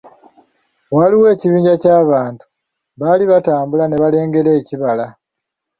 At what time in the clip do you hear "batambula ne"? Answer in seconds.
3.31-3.97